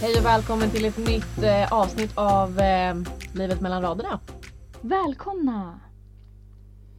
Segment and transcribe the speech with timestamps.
[0.00, 2.94] Hej och välkommen till ett nytt eh, avsnitt av eh,
[3.34, 4.20] Livet mellan raderna.
[4.80, 5.80] Välkomna!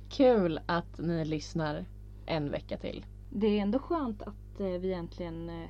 [0.09, 1.85] Kul att ni lyssnar
[2.25, 3.05] en vecka till.
[3.29, 5.69] Det är ändå skönt att eh, vi äntligen eh,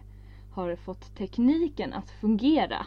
[0.52, 2.86] har fått tekniken att fungera.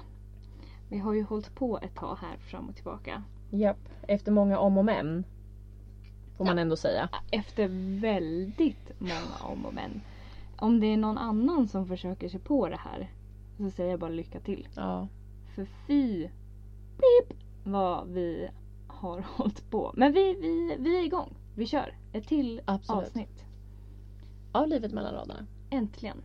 [0.89, 3.23] Vi har ju hållit på ett tag här fram och tillbaka.
[3.51, 3.89] Japp.
[4.09, 5.25] Efter många om och men.
[6.37, 7.09] Får man ändå säga.
[7.31, 7.69] Efter
[8.01, 10.01] väldigt många om och men.
[10.57, 13.11] Om det är någon annan som försöker sig på det här
[13.57, 14.69] så säger jag bara lycka till.
[14.77, 15.09] Ja.
[15.55, 16.29] För fy
[16.97, 18.49] pip, vad vi
[18.87, 19.93] har hållit på.
[19.97, 21.37] Men vi, vi, vi är igång.
[21.55, 21.97] Vi kör.
[22.13, 23.03] Ett till Absolut.
[23.03, 23.45] avsnitt.
[24.53, 25.47] Av Livet mellan raderna.
[25.71, 26.23] Äntligen.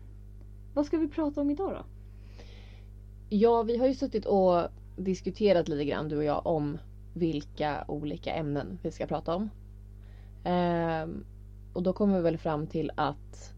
[0.74, 1.86] Vad ska vi prata om idag då?
[3.30, 6.78] Ja, vi har ju suttit och diskuterat lite grann du och jag om
[7.14, 9.50] vilka olika ämnen vi ska prata om.
[10.44, 11.26] Ehm,
[11.74, 13.54] och då kommer vi väl fram till att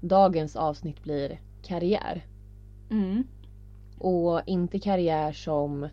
[0.00, 2.26] dagens avsnitt blir karriär.
[2.90, 3.24] Mm.
[3.98, 5.88] Och inte karriär som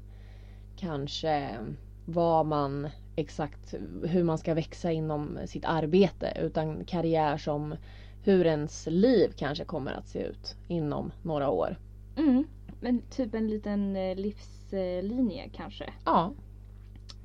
[0.75, 1.57] kanske
[2.05, 7.75] vad man exakt hur man ska växa inom sitt arbete utan karriär som
[8.23, 11.77] hur ens liv kanske kommer att se ut inom några år.
[12.17, 12.43] Mm.
[12.81, 15.93] Men typ en liten eh, livslinje kanske.
[16.05, 16.33] Ja.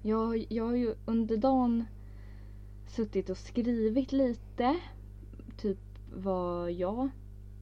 [0.03, 1.85] Jag, jag har ju under dagen
[2.87, 4.77] suttit och skrivit lite.
[5.57, 5.79] Typ
[6.15, 7.11] vad jag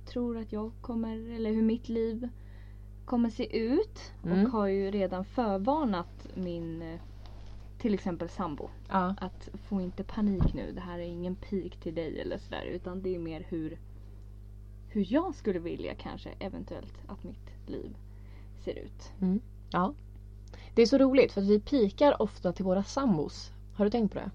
[0.07, 2.29] tror att jag kommer, eller hur mitt liv
[3.05, 4.13] kommer se ut.
[4.25, 4.47] Mm.
[4.47, 7.01] Och har ju redan förvarnat min eh,
[7.79, 8.69] till exempel sambo.
[8.89, 9.15] ja.
[9.21, 10.73] Att få inte panik nu.
[10.73, 12.65] Det här är ingen pik till dig eller sådär.
[12.65, 13.79] Utan det är mer hur,
[14.89, 17.97] hur jag skulle vilja kanske eventuellt att mitt liv
[18.65, 19.13] ser ut.
[19.71, 19.95] ja.
[20.75, 23.53] Det är så roligt för att vi pikar ofta till våra sambos.
[23.75, 24.31] Har du tänkt på det?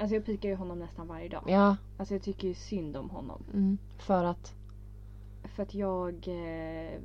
[0.00, 1.44] Alltså jag pikar ju honom nästan varje dag.
[1.46, 1.76] Ja.
[1.98, 3.42] Alltså jag tycker ju synd om honom.
[3.52, 3.78] Mm.
[3.98, 4.54] För att
[5.44, 7.00] För att jag eh,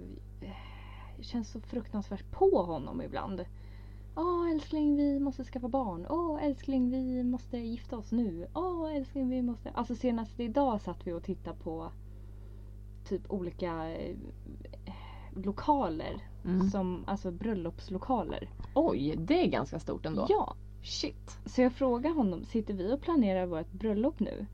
[1.22, 3.46] känns så fruktansvärt på honom ibland.
[4.16, 6.06] Åh älskling vi måste skaffa barn.
[6.10, 8.48] Åh älskling vi måste gifta oss nu.
[8.54, 9.70] Åh älskling vi måste...
[9.70, 11.92] Alltså senast idag satt vi och tittade på
[13.08, 14.16] typ olika eh,
[15.36, 16.22] lokaler.
[16.46, 16.70] Mm.
[16.70, 18.50] Som, alltså bröllopslokaler.
[18.74, 20.26] oj, det är ganska stort ändå.
[20.30, 21.38] Ja, Shit.
[21.46, 24.46] Så jag frågade honom, sitter vi och planerar vårt bröllop nu?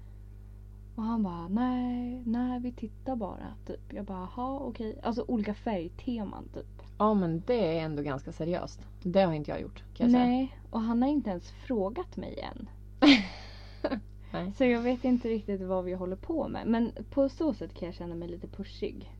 [0.96, 3.56] Och han bara, nej, nej vi tittar bara.
[3.68, 3.94] Typ.
[3.94, 5.00] Jag bara, jaha okej.
[5.03, 6.81] Alltså olika färgteman typ.
[6.97, 8.80] Ja men det är ändå ganska seriöst.
[9.03, 10.25] Det har inte jag gjort kan jag säga.
[10.25, 12.70] Nej, och han har inte ens frågat mig än.
[14.58, 16.68] Så jag vet inte riktigt vad vi håller på med.
[16.68, 19.16] Men på så sätt kan jag känna mig lite pushig.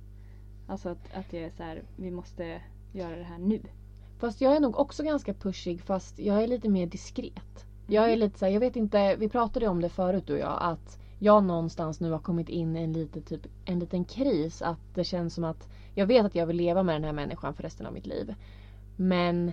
[0.68, 2.62] Alltså att, att jag är så här, vi måste
[2.94, 3.62] göra det här nu.
[4.22, 7.66] Fast jag är nog också ganska pushig fast jag är lite mer diskret.
[7.88, 10.40] Jag är lite så här, jag vet inte, vi pratade om det förut du och
[10.40, 14.62] jag att jag någonstans nu har kommit in i en, lite, typ, en liten kris.
[14.62, 17.54] Att det känns som att jag vet att jag vill leva med den här människan
[17.54, 18.36] för resten av mitt liv.
[18.96, 19.52] Men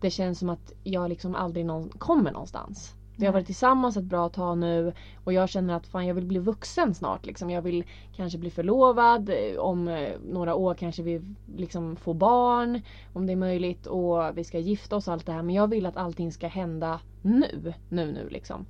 [0.00, 2.94] det känns som att jag liksom aldrig någon, kommer någonstans.
[3.22, 4.92] Vi har varit tillsammans ett bra tag nu
[5.24, 7.26] och jag känner att fan jag vill bli vuxen snart.
[7.26, 7.50] Liksom.
[7.50, 7.84] Jag vill
[8.16, 9.28] kanske bli förlovad.
[9.28, 11.22] eh, Om eh, några år kanske vi
[11.56, 12.80] liksom får barn.
[13.12, 13.86] Om det är möjligt.
[13.86, 15.42] Och vi ska gifta oss och allt det här.
[15.42, 17.74] Men jag vill att allting ska hända nu.
[17.88, 18.66] Nu nu liksom.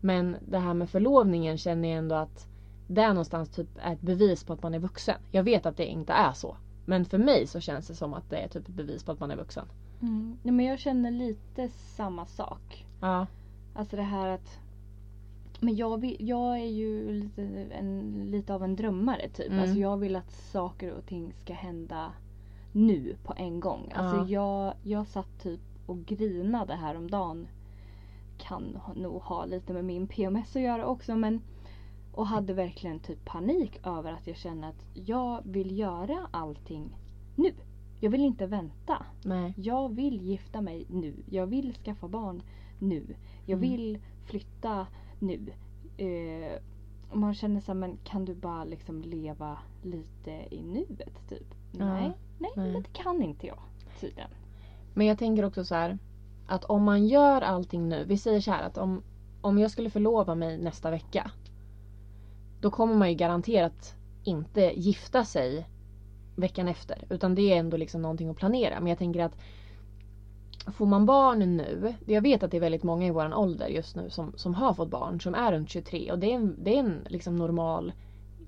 [0.00, 2.46] Men det här med förlovningen känner jag ändå att
[2.86, 5.16] det är någonstans typ är ett bevis på att man är vuxen.
[5.30, 6.56] Jag vet att det inte är så.
[6.84, 9.20] Men för mig så känns det som att det är typ ett bevis på att
[9.20, 9.66] man är vuxen.
[10.02, 10.38] Mm.
[10.42, 12.86] Nej, men jag känner lite samma sak.
[13.00, 13.26] Ja.
[13.74, 14.58] Alltså det här att
[15.60, 17.42] men jag, jag är ju lite,
[17.72, 19.46] en, lite av en drömmare typ.
[19.46, 19.60] Mm.
[19.60, 22.12] Alltså jag vill att saker och ting ska hända
[22.72, 23.92] nu på en gång.
[23.94, 24.26] Alltså Ja.
[24.28, 27.48] jag, jag satt typ och grinade häromdagen.
[28.38, 31.40] Kan nog ha lite med min PMS att göra också men
[32.12, 36.96] och hade verkligen typ panik över att jag känner att jag vill göra allting
[37.36, 37.52] nu.
[38.00, 39.06] Jag vill inte vänta.
[39.24, 39.54] Nej.
[39.56, 41.14] Jag vill gifta mig nu.
[41.26, 42.42] Jag vill skaffa barn
[42.80, 43.16] nu.
[43.46, 43.70] Jag Mm.
[43.70, 44.86] vill flytta
[45.18, 45.40] nu.
[45.96, 46.58] Eh,
[47.10, 51.54] och man känner så här, men kan du bara liksom leva lite i nuet typ?
[51.72, 52.02] Ja, Nej,
[52.38, 52.72] nej, nej.
[52.72, 53.58] men det kan inte jag
[54.00, 54.30] tydligen.
[54.94, 55.98] Men jag tänker också så här.
[56.46, 58.04] Att om man gör allting nu.
[58.04, 59.02] Vi säger så här att om,
[59.40, 61.30] om jag skulle förlova mig nästa vecka.
[62.60, 63.94] Då kommer man ju garanterat
[64.24, 65.66] inte gifta sig
[66.36, 67.04] veckan efter.
[67.10, 68.80] Utan det är ändå liksom någonting att planera.
[68.80, 69.36] Men jag tänker att
[70.66, 73.96] Får man barn nu, jag vet att det är väldigt många i våran ålder just
[73.96, 76.74] nu som, som har fått barn som är runt 23 och det är en, det
[76.74, 77.92] är en liksom normal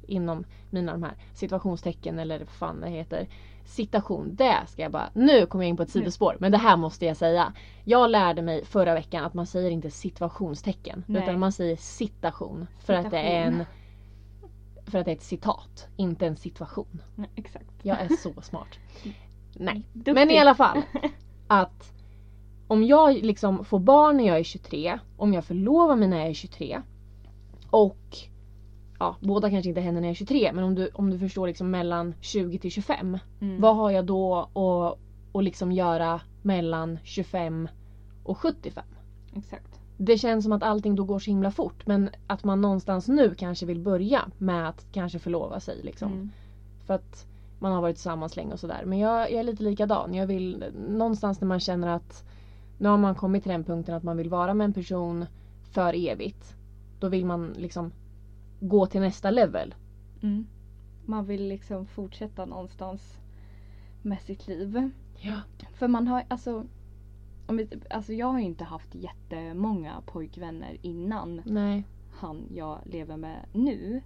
[0.06, 3.28] inom mina de här situationstecken eller vad fan det heter
[3.64, 4.34] citation.
[4.34, 7.06] Det ska jag bara, nu kommer jag in på ett sidospår men det här måste
[7.06, 7.52] jag säga.
[7.84, 11.22] Jag lärde mig förra veckan att man säger inte situationstecken Nej.
[11.22, 12.66] utan man säger citation.
[12.78, 13.64] För att det är en
[14.86, 17.02] för att det är ett citat, inte en situation.
[17.14, 17.70] Nej, exakt.
[17.82, 18.78] Jag är så smart.
[19.54, 19.82] Nej.
[19.92, 20.14] Duktig.
[20.14, 20.82] Men i alla fall.
[21.46, 21.92] Att
[22.72, 26.28] om jag liksom får barn när jag är 23, om jag förlovar mig när jag
[26.28, 26.82] är 23
[27.70, 28.16] och
[28.98, 31.46] ja, båda kanske inte händer när jag är 23 men om du, om du förstår
[31.46, 33.18] liksom mellan 20 till 25.
[33.40, 33.60] Mm.
[33.60, 34.98] Vad har jag då att,
[35.36, 37.68] att liksom göra mellan 25
[38.24, 38.84] och 75?
[39.36, 39.80] Exakt.
[39.96, 43.34] Det känns som att allting då går så himla fort men att man någonstans nu
[43.34, 46.12] kanske vill börja med att kanske förlova sig liksom.
[46.12, 46.30] Mm.
[46.86, 47.26] För att
[47.58, 48.82] man har varit tillsammans länge och sådär.
[48.86, 50.14] Men jag, jag är lite likadan.
[50.14, 52.24] Jag vill någonstans när man känner att
[52.78, 55.26] nu har man kommit till den punkten att man vill vara med en person
[55.62, 56.56] för evigt.
[57.00, 57.92] Då vill man liksom
[58.60, 59.74] gå till nästa level.
[60.22, 60.46] Mm.
[61.04, 63.18] Man vill liksom fortsätta någonstans
[64.02, 64.90] med sitt liv.
[65.20, 65.40] Ja.
[65.72, 66.64] För man har alltså
[67.46, 71.84] om alltså jag har inte haft jättemånga pojkvänner innan Nej.
[72.12, 74.02] han jag lever med nu.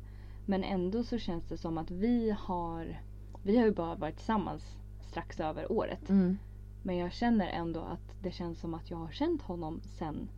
[0.46, 3.00] Men ändå så känns det som att vi har
[3.42, 6.10] Vi har ju bara varit tillsammans strax över året.
[6.10, 6.38] Mm.
[6.86, 10.28] Men jag känner ändå att det känns som att jag har känt honom sen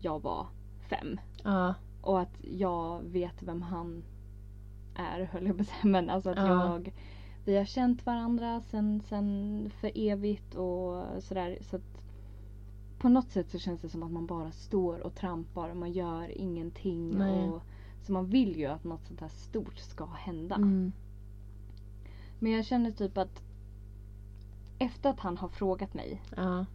[0.00, 0.46] jag var
[0.88, 1.20] fem.
[1.44, 1.74] Ja.
[2.00, 4.04] Och att jag vet vem han
[4.94, 5.92] är höll jag på att säga.
[5.92, 6.64] Men alltså att Ja.
[6.64, 6.92] jag
[7.44, 11.58] Vi har känt varandra sen, sen för evigt och sådär.
[11.60, 12.02] Så att
[12.98, 15.92] på något sätt så känns det som att man bara står och trampar och man
[15.92, 17.18] gör ingenting.
[17.18, 17.48] Nej.
[17.48, 17.62] Och,
[18.02, 20.54] så man vill ju att något sånt här stort ska hända.
[20.54, 20.92] Mm.
[22.38, 23.42] Men jag känner typ att
[24.78, 26.66] efter att han har frågat mig Ja.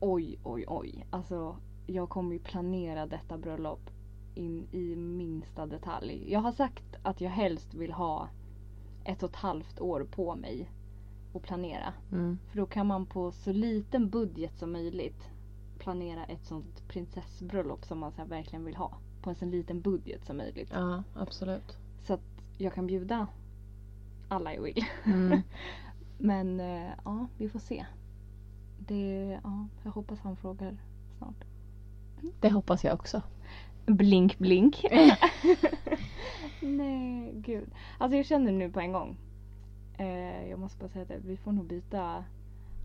[0.00, 1.06] oj, oj, oj.
[1.10, 1.56] Alltså,
[1.86, 3.90] jag kommer ju planera detta bröllop
[4.34, 6.32] in i minsta detalj.
[6.32, 8.28] Jag har sagt att jag helst vill ha
[9.04, 10.70] ett och ett halvt år på mig
[11.34, 11.92] att planera.
[12.12, 12.38] Mm.
[12.50, 15.28] För då kan man på så liten budget som möjligt
[15.78, 18.98] planera ett sånt prinsessbröllop som man så verkligen vill ha.
[19.22, 20.70] På en så liten budget som möjligt.
[20.72, 21.78] Ja, absolut.
[22.02, 23.26] Så att jag kan bjuda
[24.28, 24.84] alla jag vill.
[25.04, 25.40] Mm.
[26.24, 27.86] Men eh, ja, vi får se.
[28.78, 30.76] Det, ja, jag hoppas han frågar
[31.18, 31.44] snart.
[32.40, 33.22] Det hoppas jag också.
[33.86, 34.84] Blink blink.
[36.60, 37.70] Nej, gud.
[37.98, 39.16] Alltså jag känner nu på en gång.
[39.98, 42.24] Eh, jag måste bara säga det, vi får nog byta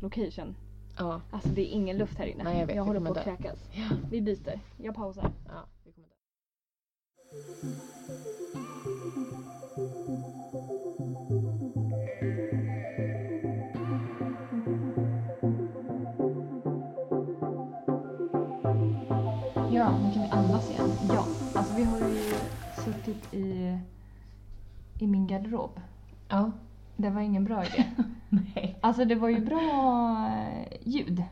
[0.01, 0.55] location.
[0.97, 1.21] Ja.
[1.31, 2.43] Alltså det är ingen luft här inne.
[2.43, 3.69] Nej, jag vet, jag håller på att kräkas.
[3.71, 3.89] Ja.
[4.11, 4.59] Vi byter.
[4.77, 5.31] Jag pausar.
[5.47, 5.65] ja.
[5.83, 6.13] vi kommer dö.
[19.77, 20.89] Ja, nu kan vi andas igen.
[21.09, 21.25] Ja,
[21.56, 22.15] alltså vi har ju
[22.85, 23.77] suttit i,
[25.00, 25.79] i min garderob.
[26.29, 26.51] Ja.
[26.95, 27.85] Det var ingen bra idé.
[28.29, 28.77] Nej.
[28.81, 31.24] Alltså det var ju bra eh, ljud.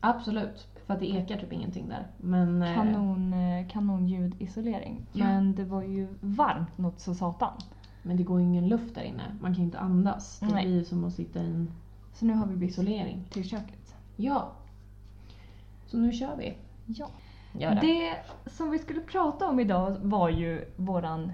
[0.00, 0.66] Absolut.
[0.86, 2.06] För att det ekar typ ingenting där.
[2.18, 2.62] Men...
[2.62, 5.06] eh, Kanon, eh, kanonljudisolering.
[5.12, 5.24] Ja.
[5.24, 7.52] Men det var ju varmt något så satan.
[8.02, 9.22] Men det går ingen luft där inne.
[9.40, 10.38] Man kan ju inte andas.
[10.40, 10.66] Det Nej.
[10.66, 11.70] blir som att sitta i en
[12.12, 13.24] Så nu har vi bytt isolering.
[13.30, 13.94] till köket.
[14.16, 14.52] Ja.
[15.86, 16.54] Så nu kör vi.
[16.86, 17.08] Ja.
[17.58, 18.14] Gör det.
[18.50, 21.32] Som vi skulle prata om idag var ju våran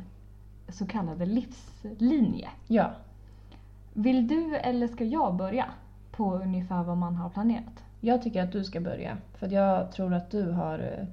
[0.69, 2.49] så kallade livslinje.
[2.67, 2.91] Ja.
[3.93, 5.67] Vill du eller ska jag börja
[6.11, 7.85] på ungefär vad man har planerat?
[8.01, 9.17] Jag tycker att du ska börja.
[9.39, 11.07] För jag tror att du har eh,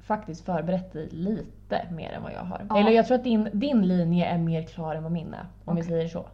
[0.00, 2.66] faktiskt förberett dig lite mer än vad jag har.
[2.68, 2.78] Ja.
[2.78, 5.46] Eller jag tror att din, din linje är mer klar än vad min är.
[5.64, 5.90] Om vi Okej.
[5.90, 6.26] säger så.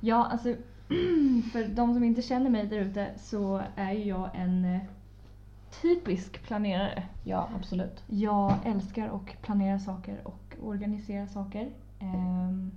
[0.00, 0.48] Ja, alltså
[1.52, 4.80] för de som inte känner mig där ute så är ju jag en eh,
[5.82, 7.02] typisk planerare.
[7.24, 8.04] Ja, absolut.
[8.06, 11.70] Jag älskar att planera saker och organisera saker.
[12.00, 12.70] Ehm,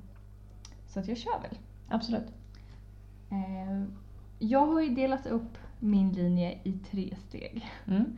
[0.88, 1.58] så att jag kör väl.
[1.88, 2.34] Absolut.
[3.30, 3.94] Ehm,
[4.40, 7.72] jag har ju delat upp min linje i tre steg.
[7.88, 8.18] Mm.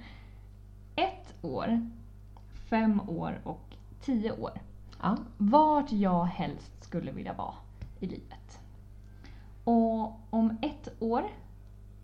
[0.95, 1.89] Ett år,
[2.69, 4.51] fem år och tio år.
[5.01, 5.17] Ja.
[5.37, 7.53] Vart jag helst skulle vilja vara
[7.99, 8.59] i livet.
[9.63, 11.23] Och om ett år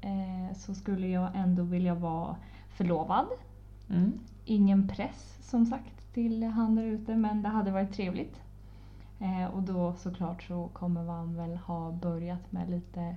[0.02, 2.36] eh, så skulle jag ändå vilja vara
[2.82, 3.26] förlovad.
[3.90, 4.20] Mm.
[4.46, 8.42] Ingen press som sagt till han där ute men det hade varit trevligt.
[9.20, 13.16] Eh, och då såklart så kommer man väl ha börjat med lite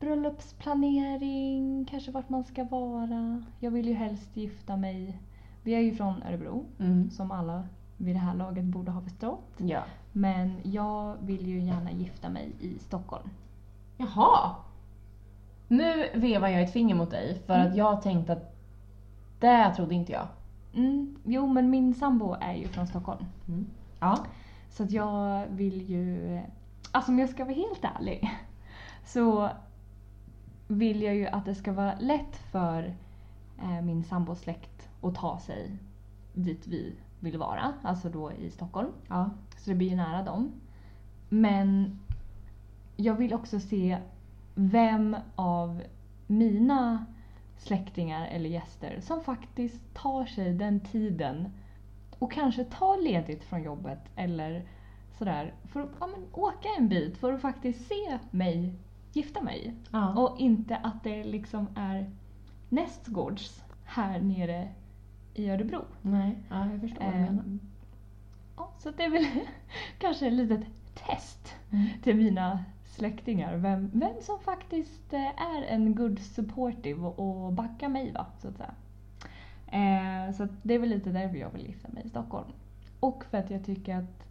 [0.00, 3.42] bröllopsplanering, kanske vart man ska vara.
[3.60, 5.18] Jag vill ju helst gifta mig.
[5.62, 7.10] Vi är ju från Örebro Mm.
[7.10, 7.62] som alla
[7.96, 9.54] vid det här laget borde ha förstått.
[9.56, 9.80] Ja.
[10.12, 13.28] Men jag vill ju gärna gifta mig i Stockholm.
[13.96, 14.54] Jaha!
[15.68, 17.68] Nu vevar jag ett finger mot dig för Mm.
[17.68, 18.57] att jag tänkte att
[19.38, 20.26] det trodde inte jag.
[20.74, 23.24] Mm, jo men min sambo är ju från Stockholm.
[24.00, 24.18] Ja.
[24.70, 26.40] Så att jag vill ju,
[26.92, 28.30] alltså om jag ska vara helt ärlig,
[29.04, 29.50] så
[30.68, 32.94] vill jag ju att det ska vara lätt för
[33.58, 35.78] eh, min sambos släkt att ta sig
[36.34, 38.92] dit vi vill vara, alltså då i Stockholm.
[39.08, 39.30] Ja.
[39.56, 40.52] Så det blir ju nära dem.
[41.28, 41.98] Men
[42.96, 43.98] jag vill också se
[44.54, 45.82] vem av
[46.26, 47.06] mina
[47.58, 51.52] släktingar eller gäster som faktiskt tar sig den tiden
[52.18, 54.68] och kanske tar ledigt från jobbet eller
[55.18, 58.74] sådär för att ja, men, åka en bit för att faktiskt se mig
[59.12, 59.74] gifta mig.
[59.92, 60.14] Ja.
[60.14, 62.10] Och inte att det liksom är
[62.68, 64.68] nästgårds här nere
[65.34, 65.84] i Örebro.
[66.02, 67.42] Nej, ja, jag förstår vad du menar.
[67.42, 67.60] Ehm,
[68.56, 69.26] ja, så det är väl
[69.98, 71.86] kanske ett litet test Mm.
[72.02, 72.64] till mina
[72.98, 73.56] släktingar.
[73.56, 78.48] Vem, vem som faktiskt eh, är en good supportive och, och backar mig va, så
[78.48, 78.74] att säga.
[79.66, 82.48] Eh, så att det är väl lite därför jag vill gifta mig i Stockholm.
[83.00, 84.26] Och för att jag tycker att,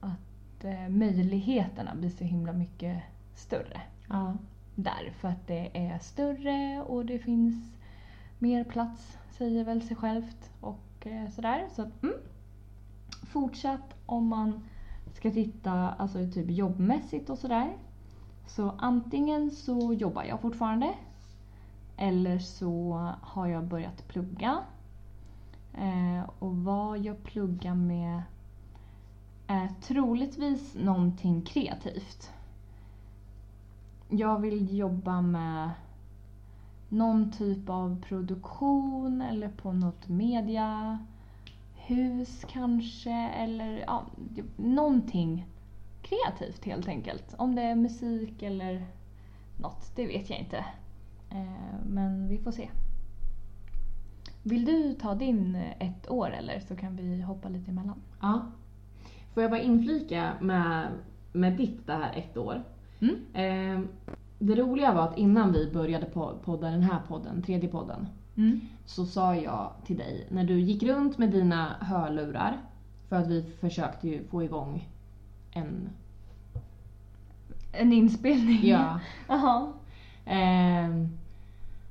[0.00, 3.02] att eh, möjligheterna blir så himla mycket
[3.34, 4.36] större Ja.
[4.74, 5.12] där.
[5.20, 7.76] För att det är större och det finns
[8.38, 10.50] mer plats, säger väl sig självt.
[10.60, 11.66] Och eh, sådär.
[11.72, 12.14] Så att, mm.
[13.32, 14.62] Fortsatt om man
[15.14, 17.76] ska titta alltså typ jobbmässigt och sådär.
[18.46, 20.94] Så antingen så jobbar jag fortfarande.
[21.96, 24.58] Eller så har jag börjat plugga.
[25.74, 28.22] Eh, och vad jag pluggar med
[29.46, 32.32] är troligtvis någonting kreativt.
[34.08, 35.70] Jag vill jobba med
[36.88, 40.98] någon typ av produktion eller på något media
[41.90, 43.10] mediahus kanske.
[43.12, 44.06] Eller ja,
[44.56, 45.46] någonting
[46.02, 47.34] kreativt helt enkelt.
[47.38, 48.86] Om det är musik eller
[49.56, 50.64] något, det vet jag inte.
[51.30, 52.70] Eh, men vi får se.
[54.42, 58.02] Vill du ta din eh, ett år eller så kan vi hoppa lite emellan?
[58.20, 58.42] ja.
[59.34, 60.88] Får jag bara inflika med,
[61.32, 62.62] med ditt det här ett år.
[63.00, 63.16] Mm.
[63.34, 63.88] Eh,
[64.38, 66.06] det roliga var att innan vi började
[66.44, 68.08] podda den här podden, tredje podden,
[68.40, 68.60] Mm.
[68.86, 72.58] så sa jag till dig när du gick runt med dina hörlurar
[73.08, 74.88] för att vi försökte ju få igång
[75.52, 75.88] en...
[77.72, 78.60] En inspelning?
[78.62, 79.00] Ja.
[79.28, 79.72] Jaha.
[80.24, 81.18] Ehm,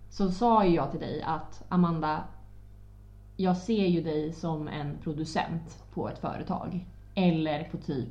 [0.10, 2.24] så sa ju jag till dig att Amanda,
[3.38, 6.86] jag ser ju dig som en producent på ett företag.
[7.16, 8.10] Eller på typ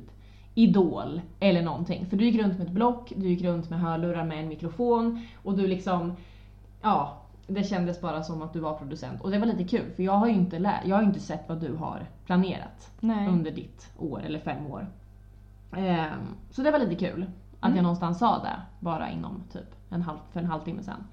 [0.55, 2.05] Idol eller någonting.
[2.09, 5.27] För du gick runt med ett block, du gick runt med hörlurar med en mikrofon
[5.43, 6.15] och du liksom,
[6.81, 7.19] ja,
[7.49, 9.21] det kändes bara som att du var producent.
[9.21, 11.49] Och det var lite kul för jag har ju inte, lä- jag har inte sett
[11.49, 13.27] vad du har planerat Nej.
[13.27, 14.87] under ditt år eller fem år.
[15.77, 16.19] Ehm,
[16.51, 17.25] så det var lite kul
[17.59, 17.75] att Mm.
[17.75, 21.03] jag någonstans sa det bara inom typ en halv, för en halvtimme sedan.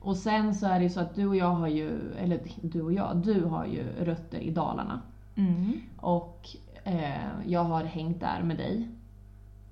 [0.00, 2.82] Och sen så är det ju så att du och jag har ju, eller du
[2.82, 5.00] och jag, du har ju rötter i Dalarna.
[5.36, 5.72] Mm.
[5.96, 6.48] Och
[6.84, 8.88] eh, jag har hängt där med dig.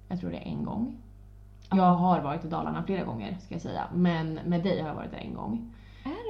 [0.09, 0.97] Jag tror det är en gång.
[1.71, 3.85] Jag har varit i Dalarna flera gånger ska jag säga.
[3.95, 5.71] Men med dig har jag varit där en gång.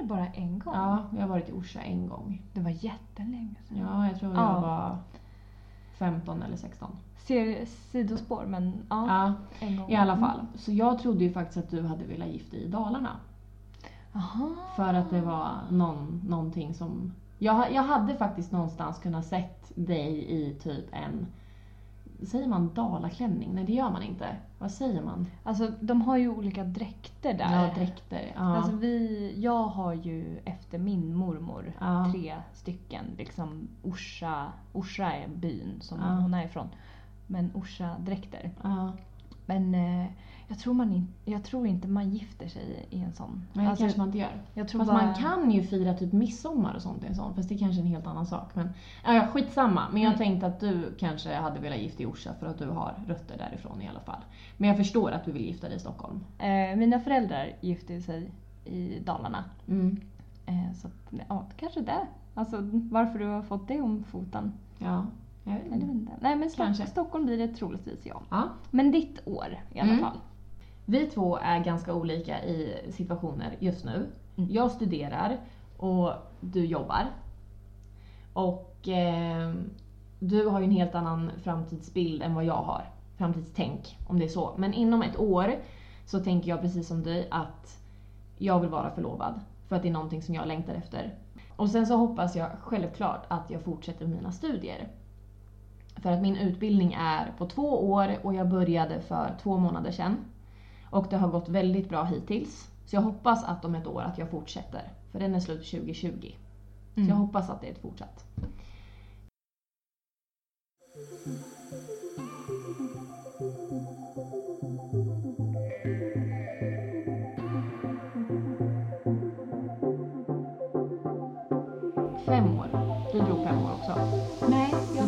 [0.02, 0.74] Det bara en gång?
[0.74, 2.42] Ja, jag har varit i Orsa en gång.
[2.52, 3.78] Det var jättelänge sedan.
[3.78, 4.54] Ja, jag tror Ja.
[4.54, 4.98] jag var
[5.98, 6.90] 15 eller 16.
[7.18, 9.34] Ser sidospår men ja, Ja,
[9.66, 9.90] en gång.
[9.90, 10.46] i alla fall.
[10.54, 13.16] Så jag trodde ju faktiskt att du hade velat gifta dig i Dalarna.
[14.14, 14.48] Aha.
[14.76, 17.12] För att det var någon, någonting som...
[17.38, 21.26] Jag, jag hade faktiskt någonstans kunnat sett dig i typ en...
[22.26, 23.54] Säger man dalaklänning?
[23.54, 24.36] Nej det gör man inte.
[24.58, 25.26] Vad säger man?
[25.42, 27.64] Alltså de har ju olika dräkter där.
[27.66, 28.32] Ja, dräkter.
[28.34, 28.56] Ja.
[28.56, 32.08] Alltså vi, jag har ju efter min mormor Ja.
[32.12, 36.06] tre stycken liksom Orsa, Orsa är byn som Ja.
[36.06, 36.68] hon är ifrån.
[37.26, 38.50] Men Orsa dräkter.
[38.62, 38.92] ja.
[39.46, 40.06] Men eh,
[40.48, 43.42] jag, tror man in, jag tror inte man gifter sig i en sån.
[43.52, 44.42] Nej, det Alltså, kanske man inte gör.
[44.54, 47.34] jag tror Fast bara, man kan ju fira typ midsommar och sånt i en sån.
[47.34, 48.54] Fast det är kanske är en helt annan sak.
[48.54, 48.68] Men
[49.04, 49.82] ja, ja, skitsamma.
[49.92, 50.18] Men jag Mm.
[50.18, 53.38] tänkte att du kanske hade velat gifta dig i Orsa för att du har rötter
[53.38, 54.20] därifrån i alla fall.
[54.56, 56.20] Men jag förstår att du vill gifta dig i Stockholm.
[56.38, 58.30] Eh, mina föräldrar gifte sig
[58.64, 59.44] i Dalarna.
[59.68, 60.00] Mm.
[60.46, 62.06] Eh, så att, ja, kanske det.
[62.34, 64.52] Alltså varför du har fått det om foten.
[64.78, 65.06] Ja,
[65.44, 65.86] jag vet inte.
[65.86, 66.12] inte.
[66.20, 66.86] Nej men Stock- Kanske.
[66.86, 68.22] Stockholm blir det troligtvis ja.
[68.30, 68.48] Ja.
[68.70, 70.04] Men ditt år i alla Mm.
[70.04, 70.18] fall.
[70.86, 74.10] Vi två är ganska olika i situationer just nu.
[74.36, 74.50] Mm.
[74.52, 75.40] Jag studerar
[75.76, 77.06] och du jobbar.
[78.32, 79.54] Och eh,
[80.18, 82.84] du har ju en helt annan framtidsbild än vad jag har.
[83.18, 84.54] Framtidstänk, om det är så.
[84.56, 85.54] Men inom ett år
[86.06, 87.78] så tänker jag precis som dig att
[88.38, 89.40] jag vill vara förlovad.
[89.68, 91.14] För att det är någonting som jag längtar efter.
[91.56, 94.88] Och sen så hoppas jag självklart att jag fortsätter mina studier.
[95.96, 100.16] För att min utbildning är på två år och jag började för två månader sedan.
[100.90, 102.70] Och det har gått väldigt bra hittills.
[102.86, 104.92] Så jag hoppas att om ett år att jag fortsätter.
[105.12, 106.32] För den är slut 2020.
[106.94, 108.24] Så jag hoppas att det är ett fortsatt.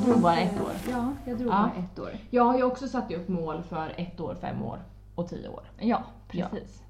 [0.05, 0.73] Drog bara ett år.
[0.91, 1.71] Ja, jag drog Ja.
[1.75, 2.11] bara ett år.
[2.31, 4.79] Jag har ju också satt upp mål för ett år, fem år
[5.15, 5.63] och tio år.
[5.79, 6.83] Ja, precis.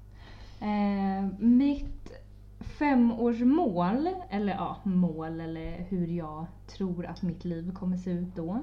[0.61, 2.11] Eh, mitt
[2.59, 8.59] femårsmål, eller ja, mål eller hur jag tror att mitt liv kommer se ut då.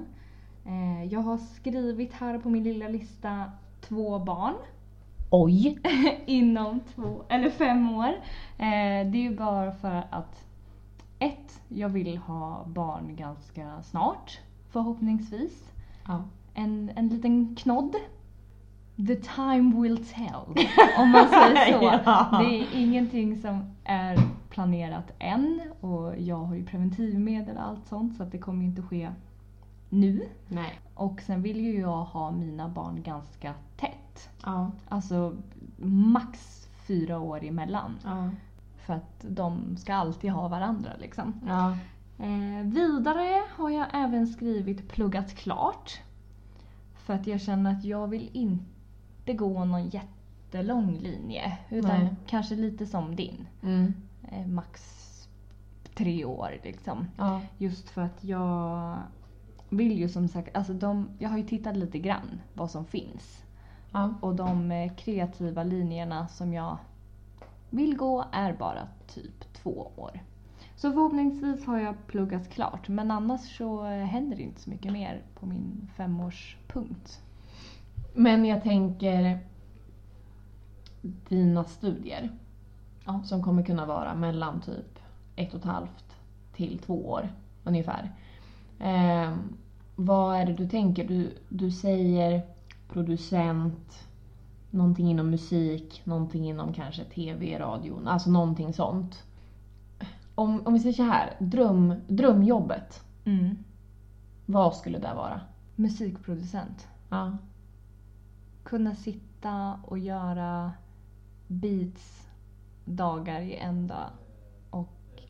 [0.65, 4.53] Eh, jag har skrivit här på min lilla lista två barn
[5.29, 5.79] Oj!
[6.25, 8.09] inom två eller fem år.
[8.57, 10.45] Eh, det är ju bara för att
[11.25, 14.39] ett, jag vill ha barn ganska snart
[14.69, 15.71] förhoppningsvis.
[16.07, 16.23] Ja.
[16.53, 17.95] En, en liten knodd.
[19.07, 21.83] The time will tell, om man säger så.
[22.05, 22.43] Ja.
[22.43, 24.17] Det är ingenting som är
[24.49, 28.81] planerat än och jag har ju preventivmedel och allt sånt så att det kommer inte
[28.81, 29.11] ske
[29.89, 30.29] nu.
[30.47, 30.79] Nej.
[30.93, 34.29] Och sen vill ju jag ha mina barn ganska tätt.
[34.45, 34.71] Ja.
[34.89, 35.35] Alltså
[35.85, 37.95] max fyra år emellan.
[38.03, 38.29] Ja.
[38.85, 41.41] För att de ska alltid ha varandra liksom.
[41.47, 41.77] Ja.
[42.25, 46.01] Eh, vidare har jag även skrivit pluggat klart.
[46.95, 51.57] För att jag känner att jag vill inte gå någon jättelång linje.
[51.69, 52.15] Utan Nej.
[52.27, 53.47] kanske lite som din.
[53.63, 53.93] Mm.
[54.31, 55.03] Eh, max
[55.95, 57.07] tre år liksom.
[57.17, 57.41] Ja.
[57.57, 58.97] Just för att jag
[59.69, 63.43] vill ju som sagt, alltså de, jag har ju tittat lite grann vad som finns.
[63.91, 64.13] Ja.
[64.21, 66.77] Och de eh, kreativa linjerna som jag
[67.73, 70.19] vill gå är bara typ två år.
[70.75, 75.21] Så förhoppningsvis har jag pluggat klart men annars så händer det inte så mycket mer
[75.39, 77.21] på min femårspunkt.
[78.13, 79.39] Men jag tänker
[81.29, 82.29] dina studier.
[83.05, 83.21] Ja.
[83.23, 84.99] Som kommer kunna vara mellan typ
[85.35, 86.15] ett och ett halvt
[86.55, 87.29] till två år
[87.63, 88.11] ungefär.
[88.79, 89.35] Eh,
[89.95, 91.07] vad är det du tänker?
[91.07, 92.41] Du, du säger
[92.87, 94.07] producent,
[94.73, 99.23] någonting inom musik, någonting inom kanske tv, radion, alltså någonting sånt.
[100.35, 103.57] Om, om vi säger så här, dröm, drömjobbet, Mm.
[104.45, 105.41] vad skulle det vara?
[105.75, 106.87] Musikproducent.
[107.09, 107.37] Ja.
[108.63, 110.71] Kunna sitta och göra
[111.47, 112.27] beats
[112.85, 114.09] dagar i ända
[114.69, 115.21] och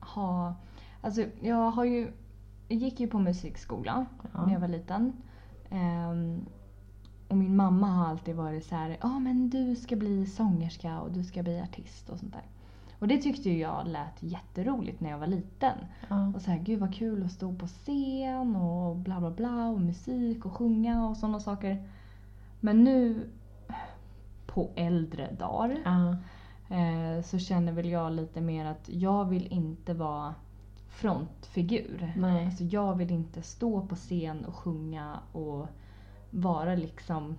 [0.00, 0.54] ha...
[1.00, 2.12] Alltså jag har ju...
[2.68, 4.46] Jag gick ju på musikskola Ja.
[4.46, 5.12] när jag var liten.
[5.70, 6.40] Ehm,
[7.28, 11.12] och min mamma har alltid varit så här, ja men du ska bli sångerska och
[11.12, 12.42] du ska bli artist och sånt där.
[12.98, 15.78] Och det tyckte jag lät jätteroligt när jag var liten.
[16.08, 16.32] Ja.
[16.34, 19.80] Och så här, gud vad kul att stå på scen och bla bla bla och
[19.80, 21.88] musik och sjunga och sådana saker.
[22.60, 23.30] Men nu
[24.46, 26.16] på äldre dagar Ja.
[26.76, 30.34] eh, så känner väl jag lite mer att jag vill inte vara
[30.88, 32.12] frontfigur.
[32.16, 32.46] Nej.
[32.46, 35.66] Alltså jag vill inte stå på scen och sjunga och
[36.30, 37.34] vara liksom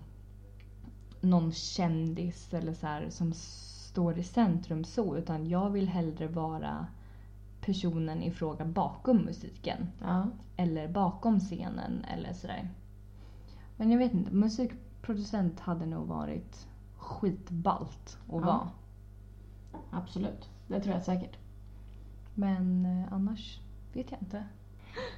[1.21, 6.87] någon kändis eller så här som står i centrum så utan jag vill hellre vara
[7.61, 10.27] personen i fråga bakom musiken Ja.
[10.57, 12.69] eller bakom scenen eller sådär.
[13.77, 18.39] Men jag vet inte, musikproducent hade nog varit skitballt att Ja.
[18.39, 18.69] vara.
[19.91, 20.49] Absolut.
[20.67, 21.37] Det tror jag säkert.
[22.35, 23.59] Men eh, annars
[23.93, 24.43] vet jag inte.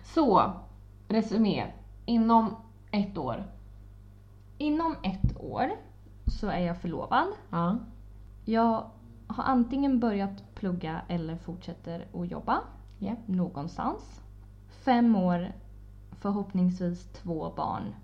[0.03, 0.51] Så,
[1.07, 1.71] resumé.
[2.05, 2.55] Inom
[2.91, 3.43] ett år.
[4.61, 5.71] Inom ett år
[6.27, 7.27] så är jag förlovad.
[7.49, 7.77] Ja.
[8.45, 8.85] Jag
[9.27, 12.59] har antingen börjat plugga eller fortsätter att jobba
[12.99, 13.15] Ja.
[13.25, 14.21] någonstans.
[14.69, 15.51] Fem år,
[16.11, 17.95] förhoppningsvis två barn.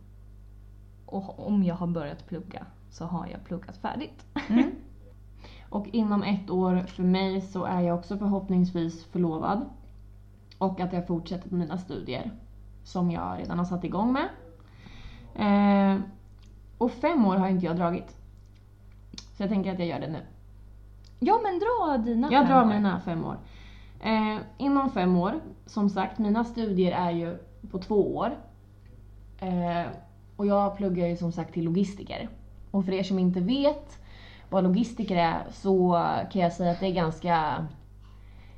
[1.06, 4.26] Och om jag har börjat plugga så har jag pluggat färdigt.
[4.50, 4.72] Mm.
[5.70, 9.66] Och inom ett år för mig så är jag också förhoppningsvis förlovad.
[10.58, 12.32] Och att jag fortsätter med mina studier.
[12.84, 14.30] Som jag redan har satt igång med.
[15.36, 16.02] Eh,
[16.78, 18.16] och fem år har inte jag dragit.
[19.38, 20.20] Så jag tänker att jag gör det nu.
[21.20, 22.66] Ja men dra dina Jag fem drar år.
[22.66, 23.38] mina fem år.
[24.04, 27.38] Eh, inom fem år, som sagt, mina studier är ju
[27.72, 28.38] på två år.
[29.40, 29.88] Eh,
[30.36, 32.30] och jag pluggar ju som sagt till logistiker.
[32.72, 34.00] Och för er som inte vet
[34.50, 37.66] vad logistiker är så kan jag säga att det är ganska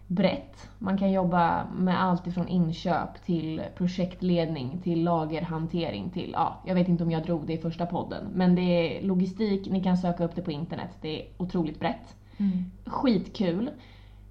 [0.09, 0.69] brett.
[0.79, 6.87] Man kan jobba med allt ifrån inköp till projektledning till lagerhantering till, ja, jag vet
[6.87, 8.27] inte om jag drog det i första podden.
[8.33, 10.89] Men det är logistik, ni kan söka upp det på internet.
[11.01, 12.71] Det är otroligt brett Mm.
[12.85, 13.69] skitkul.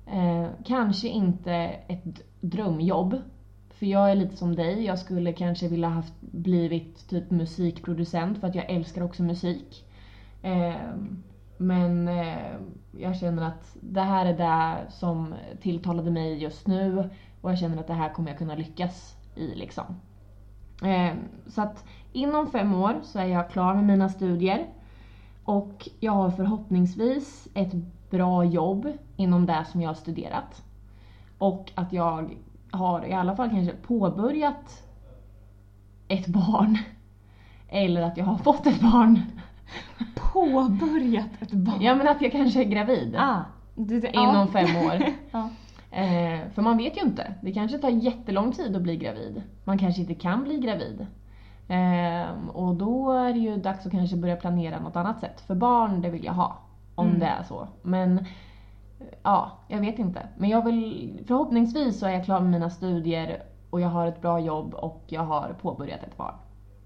[0.06, 1.52] Eh, kanske inte
[1.88, 3.16] ett drömjobb.
[3.70, 8.46] För jag är lite som dig, jag skulle kanske vilja haft blivit typ musikproducent för
[8.46, 9.84] att jag älskar också musik.
[10.42, 10.74] Eh,
[11.58, 12.52] men eh,
[12.98, 17.80] jag känner att det här är det som tilltalade mig just nu och jag känner
[17.80, 19.84] att det här kommer jag kunna lyckas i liksom.
[20.82, 21.14] Eh,
[21.46, 24.66] så att inom fem år så är jag klar med mina studier.
[25.44, 27.72] Och jag har förhoppningsvis ett
[28.10, 30.64] bra jobb inom det som jag har studerat.
[31.38, 32.30] Och att jag
[32.70, 34.82] har i alla fall kanske påbörjat
[36.08, 36.78] ett barn.
[37.68, 39.22] Eller att jag har fått ett barn.
[40.32, 41.80] Påbörjat ett barn.
[41.82, 43.16] Ja men att jag kanske är gravid.
[43.18, 43.40] Ah,
[43.74, 44.46] det, det, Inom ja.
[44.46, 45.02] fem år.
[45.30, 45.48] ja.
[45.90, 47.34] Eh, för man vet ju inte.
[47.42, 49.42] Det kanske tar jättelång tid att bli gravid.
[49.64, 51.06] Man kanske inte kan bli gravid.
[51.68, 55.40] Eh, och då är det ju dags att kanske börja planera något annat sätt.
[55.40, 56.58] För barn, det vill jag ha.
[56.94, 57.18] Om Mm.
[57.20, 57.68] det är så.
[57.82, 58.24] Men
[59.22, 60.28] ja, jag vet inte.
[60.36, 64.22] Men jag vill, förhoppningsvis så är jag klar med mina studier och jag har ett
[64.22, 66.34] bra jobb och jag har påbörjat ett barn.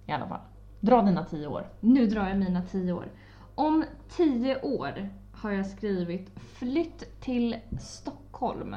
[0.06, 0.40] I alla fall.
[0.84, 1.66] Dra dina tio år.
[1.80, 3.08] Nu drar jag mina tio år.
[3.54, 3.84] Om
[4.16, 8.76] tio år har jag skrivit flytt till Stockholm.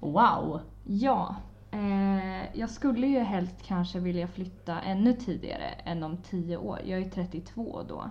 [0.00, 0.60] Wow!
[0.84, 1.36] Ja.
[1.70, 6.80] Eh, jag skulle ju helst kanske vilja flytta ännu tidigare än om tio år.
[6.84, 8.10] Jag är 32 då.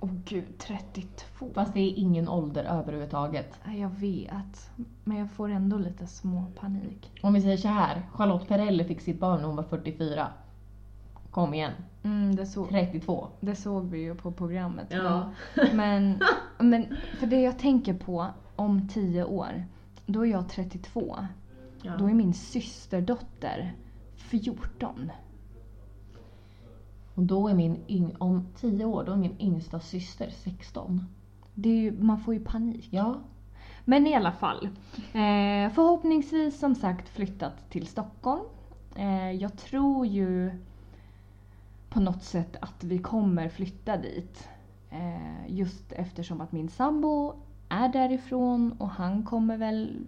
[0.00, 1.46] Åh gud, 32.
[1.54, 3.60] Fast det är ingen ålder överhuvudtaget.
[3.64, 4.70] Ja, Jag vet.
[5.04, 7.12] Men jag får ändå lite små panik.
[7.22, 10.28] Om vi säger så här, Charlotte Perrelli fick sitt barn när hon var 44.
[11.34, 13.28] Kom igen, Mm, det, så, 32.
[13.40, 14.86] det såg vi ju på programmet.
[14.90, 15.30] Ja.
[15.74, 16.20] Men,
[16.58, 19.64] men för det jag tänker på om tio år,
[20.06, 21.16] då är jag 32.
[21.98, 23.72] Då är min systerdotter
[24.16, 25.10] 14.
[27.14, 31.04] Och då är min yng- om 10 år, då är min yngsta syster 16.
[31.54, 32.88] Det är ju, man får ju panik.
[32.90, 33.16] Ja.
[33.84, 34.68] Men i alla fall.
[34.96, 38.42] Eh, förhoppningsvis som sagt flyttat till Stockholm.
[38.96, 40.50] Eh, jag tror ju
[41.94, 44.48] på något sätt att vi kommer flytta dit.
[44.90, 47.34] Eh, just eftersom att min sambo
[47.68, 50.06] är därifrån och han kommer väl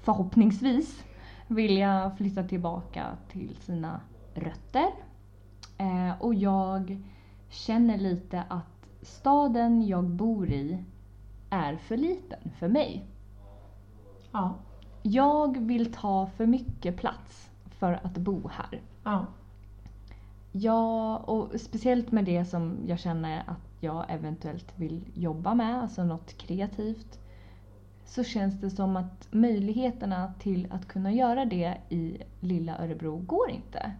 [0.00, 1.04] förhoppningsvis
[1.48, 4.00] vilja flytta tillbaka till sina
[4.34, 4.90] rötter.
[5.78, 7.02] Eh, och jag
[7.48, 10.84] känner lite att staden jag bor i
[11.50, 13.06] är för liten för mig.
[14.32, 14.54] Ja.
[15.02, 18.80] Jag vill ta för mycket plats för att bo här.
[19.04, 19.26] Ja.
[20.52, 26.04] Ja, och speciellt med det som jag känner att jag eventuellt vill jobba med, alltså
[26.04, 27.18] något kreativt.
[28.04, 33.50] Så känns det som att möjligheterna till att kunna göra det i lilla Örebro går
[33.50, 33.92] inte.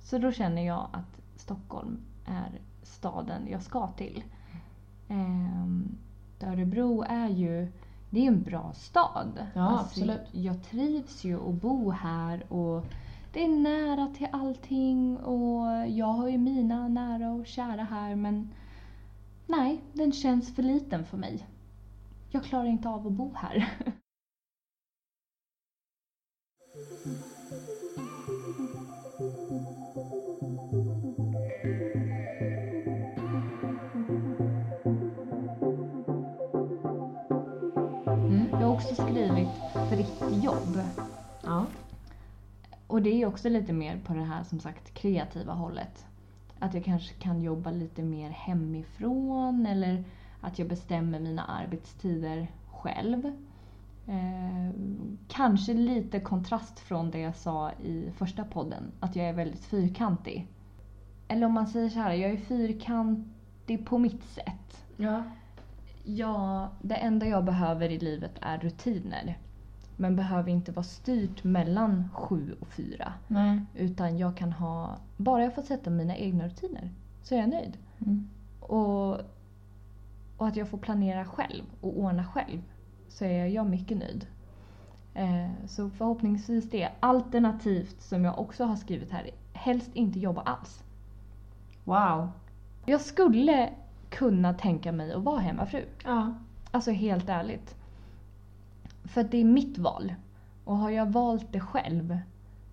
[0.00, 4.22] Så då känner jag att Stockholm är staden jag ska till.
[5.08, 5.96] Ehm,
[6.40, 7.72] Örebro är ju
[8.10, 9.32] det är en bra stad.
[9.38, 10.20] Alltså, Ja, absolut.
[10.32, 12.84] Jag trivs ju att bo här och
[13.34, 18.54] det är nära till allting och jag har ju mina nära och kära här men
[19.46, 21.46] nej, den känns för liten för mig.
[22.30, 23.74] Jag klarar inte av att bo här.
[38.06, 38.48] Mm.
[38.50, 39.48] Jag har också skrivit
[39.90, 41.03] fritt jobb.
[42.94, 46.06] Och det är också lite mer på det här som sagt kreativa hållet.
[46.58, 50.04] Att jag kanske kan jobba lite mer hemifrån eller
[50.40, 53.26] att jag bestämmer mina arbetstider själv.
[54.06, 54.70] Eh,
[55.28, 60.48] kanske lite kontrast från det jag sa i första podden, att jag är väldigt fyrkantig.
[61.28, 64.84] Eller om man säger så här, jag är fyrkantig på mitt sätt.
[64.96, 65.22] Ja.
[66.04, 69.38] Ja, det enda jag behöver i livet är rutiner.
[69.96, 73.12] Men behöver inte vara styrt mellan sju och fyra.
[73.28, 73.60] Nej.
[73.74, 76.90] Utan jag kan ha, bara jag får sätta mina egna rutiner
[77.22, 77.78] så är jag nöjd.
[77.98, 78.28] Mm.
[78.60, 79.12] Och,
[80.36, 82.62] och att jag får planera själv och ordna själv
[83.08, 84.26] så är jag mycket nöjd.
[85.14, 86.88] Eh, så förhoppningsvis det.
[87.00, 90.84] Alternativt som jag också har skrivit här, helst inte jobba alls.
[91.84, 92.28] Wow.
[92.86, 93.70] Jag skulle
[94.10, 95.84] kunna tänka mig att vara hemmafru.
[96.04, 96.34] Ja.
[96.70, 97.76] Alltså helt ärligt.
[99.04, 100.14] För att det är mitt val.
[100.64, 102.18] Och har jag valt det själv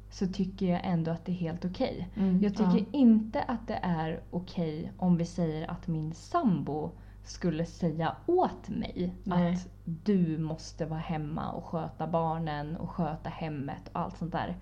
[0.09, 2.09] så tycker jag ändå att det är helt okej.
[2.15, 2.41] Mm.
[2.41, 2.85] Jag tycker ja.
[2.91, 6.91] inte att det är okej om vi säger att min sambo
[7.23, 9.53] skulle säga åt mig Nej.
[9.53, 14.57] att du måste vara hemma och sköta barnen och sköta hemmet och allt sånt där.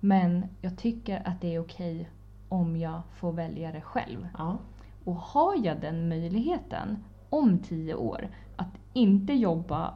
[0.00, 2.10] Men jag tycker att det är okej
[2.48, 4.28] om jag får välja det själv.
[4.38, 4.58] Ja.
[5.04, 9.94] Och har jag den möjligheten om tio år att inte jobba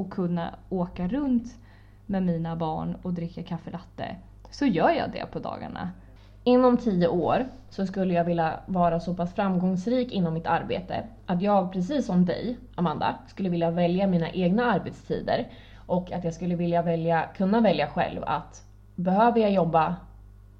[0.00, 1.54] och kunna åka runt
[2.06, 4.16] med mina barn och dricka kaffe latte
[4.50, 5.90] så gör jag det på dagarna.
[6.44, 11.42] Inom tio år så skulle jag vilja vara så pass framgångsrik inom mitt arbete att
[11.42, 15.48] jag, precis som dig, Amanda, skulle vilja välja mina egna arbetstider
[15.86, 19.96] och att jag skulle vilja välja, kunna välja själv att behöver jag jobba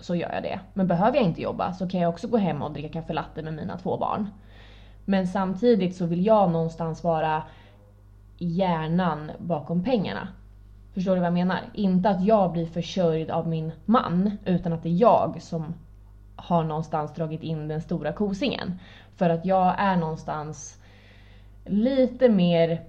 [0.00, 0.60] så gör jag det.
[0.74, 3.42] Men behöver jag inte jobba så kan jag också gå hem och dricka kaffe latte
[3.42, 4.30] med mina två barn.
[5.04, 7.42] Men samtidigt så vill jag någonstans vara
[8.40, 10.28] hjärnan bakom pengarna.
[10.94, 11.60] Förstår du vad jag menar?
[11.74, 15.74] Inte att jag blir försörjd av min man, utan att det är jag som
[16.36, 18.78] har någonstans dragit in den stora kosingen.
[19.16, 20.82] För att jag är någonstans
[21.64, 22.82] lite mer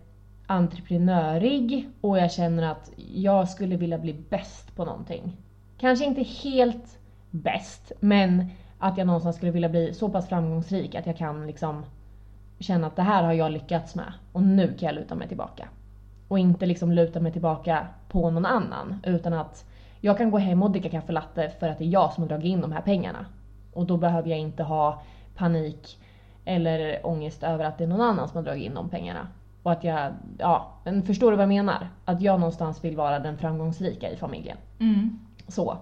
[0.48, 5.38] entreprenörig och jag känner att jag skulle vilja bli bäst på någonting.
[5.78, 7.00] Kanske inte helt
[7.32, 8.46] bäst, men
[8.80, 11.86] att jag någonstans skulle vilja bli så pass framgångsrik att jag kan liksom
[12.62, 15.68] känna att det här har jag lyckats med och nu kan jag luta mig tillbaka.
[16.28, 19.66] Och inte liksom luta mig tillbaka på någon annan utan att
[20.02, 22.30] jag kan gå hem och dricka kaffe latte för att det är jag som har
[22.30, 23.26] dragit in de här pengarna.
[23.74, 25.02] Och då behöver jag inte ha
[25.36, 25.98] panik
[26.46, 29.28] eller ångest över att det är någon annan som har dragit in de pengarna.
[29.64, 31.88] Och att jag, ja, men förstår du vad jag menar?
[32.06, 34.58] Att jag någonstans vill vara den framgångsrika i familjen.
[34.80, 35.20] Mm.
[35.48, 35.78] Så.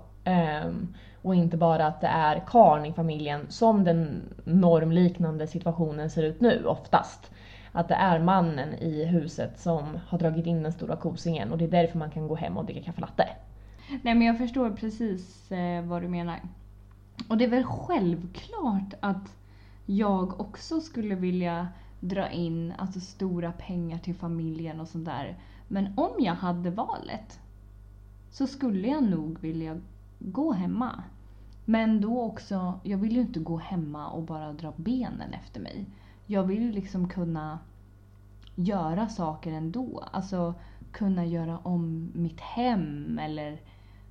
[0.65, 6.23] Um, och inte bara att det är karn i familjen som den normliknande situationen ser
[6.23, 7.31] ut nu oftast.
[7.71, 11.65] Att det är mannen i huset som har dragit in den stora kosingen och det
[11.65, 13.27] är därför man kan gå hem och dricka kaffe latte.
[13.89, 16.39] Nej men jag förstår precis eh, vad du menar.
[17.27, 19.35] Och det är väl självklart att
[19.85, 21.67] jag också skulle vilja
[21.99, 25.37] dra in alltså, stora pengar till familjen och sånt där.
[25.67, 27.39] Men om jag hade valet
[28.31, 29.81] så skulle jag nog vilja
[30.19, 31.03] gå hemma.
[31.65, 35.85] Men då också, jag vill ju inte gå hemma och bara dra benen efter mig.
[36.25, 37.59] Jag vill ju liksom kunna
[38.55, 40.03] göra saker ändå.
[40.11, 40.53] Alltså
[40.91, 43.61] kunna göra om mitt hem eller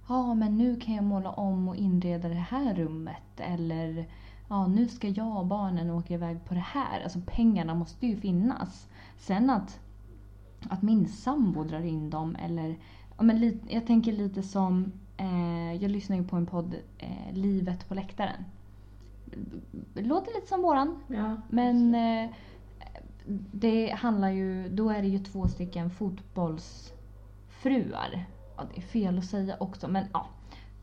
[0.09, 4.09] ja men nu kan jag måla om och inreda det här rummet eller
[4.49, 7.03] ja nu ska jag och barnen åka iväg på det här.
[7.03, 8.89] Alltså pengarna måste ju finnas.
[9.19, 9.81] Sen att,
[10.69, 12.79] att min sambo drar in dem eller
[13.17, 17.33] ja, men lite, jag tänker lite som Eh, jag lyssnar ju på en podd, eh,
[17.33, 18.45] Livet på läktaren.
[19.95, 21.03] Låter lite som våran.
[21.07, 21.37] Ja.
[21.49, 22.31] Men eh,
[23.53, 28.27] det handlar ju, då är det ju två stycken fotbollsfruar.
[28.57, 30.27] Ja, det är fel att säga också men ja.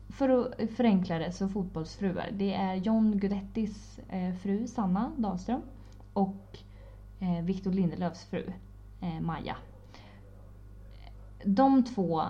[0.08, 2.30] För att förenkla det så fotbollsfruar.
[2.32, 5.62] Det är John Guidettis eh, fru Sanna Dahlström
[6.12, 6.58] och
[7.20, 8.52] eh, Victor Lindelöfs fru
[9.00, 9.56] eh, Maja.
[11.44, 12.22] De två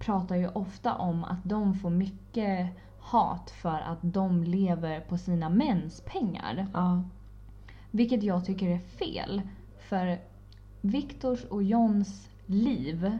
[0.00, 5.48] pratar ju ofta om att de får mycket hat för att de lever på sina
[5.48, 6.66] mäns pengar.
[6.74, 7.02] Ja.
[7.90, 9.42] Vilket jag tycker är fel.
[9.88, 10.18] För
[10.80, 13.18] Viktors och Johns liv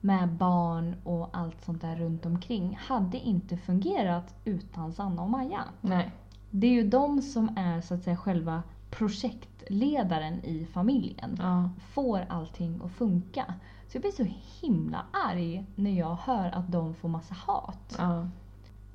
[0.00, 5.64] med barn och allt sånt där runt omkring hade inte fungerat utan Sanna och Maja.
[5.80, 6.10] Nej.
[6.50, 11.36] Det är ju de som är så att säga själva projektledaren i familjen.
[11.38, 11.70] Ja.
[11.92, 13.54] Får allting att funka.
[13.88, 14.26] Så jag blir så
[14.60, 17.94] himla arg när jag hör att de får massa hat.
[17.98, 18.28] Ja.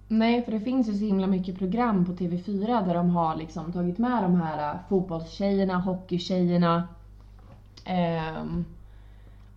[0.07, 3.71] Nej, för det finns ju så himla mycket program på TV4 där de har liksom
[3.73, 6.87] tagit med de här äh, fotbollstjejerna, hockeytjejerna.
[8.41, 8.65] Um,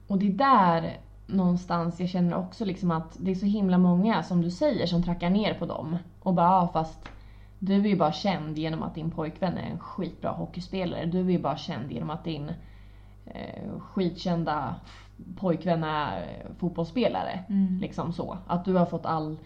[0.06, 4.22] och det är där någonstans jag känner också liksom att det är så himla många,
[4.22, 5.98] som du säger, som trackar ner på dem.
[6.22, 7.08] Och bara, ja, fast
[7.58, 11.06] du är ju bara känd genom att din pojkvän är en skitbra hockeyspelare.
[11.06, 12.50] Du är ju bara känd genom att din
[13.26, 14.74] eh, skitkända
[15.36, 17.44] pojkvän är fotbollsspelare.
[17.48, 17.78] Mm.
[17.78, 18.38] Liksom så.
[18.46, 19.38] Att du har fått all,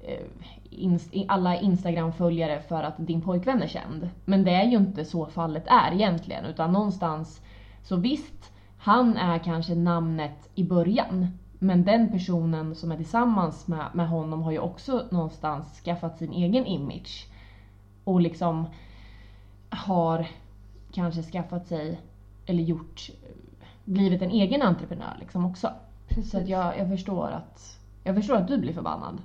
[0.00, 4.08] eh, alla Instagram-följare för att din pojkvän är känd.
[4.24, 6.44] Men det är ju inte så fallet är egentligen.
[6.44, 7.42] Utan någonstans,
[7.82, 11.38] så visst, han är kanske namnet i början.
[11.58, 16.32] Men den personen som är tillsammans med, med honom har ju också någonstans skaffat sin
[16.32, 17.26] egen image.
[18.04, 18.66] Och liksom
[19.70, 20.26] har
[20.92, 22.00] kanske skaffat sig,
[22.46, 23.10] eller gjort
[23.86, 25.72] blivit en egen entreprenör liksom också.
[26.08, 26.30] Precis.
[26.30, 29.22] Så att jag, jag, förstår att, jag förstår att du blir förbannad.